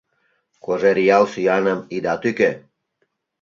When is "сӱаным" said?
1.31-1.79